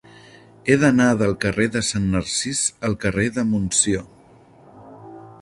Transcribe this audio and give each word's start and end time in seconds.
He 0.69 0.77
d'anar 0.83 1.09
del 1.19 1.35
carrer 1.43 1.67
de 1.75 1.83
Sant 1.89 2.07
Narcís 2.15 2.63
al 2.91 2.99
carrer 3.05 3.29
de 3.37 3.45
Montsió. 3.53 4.03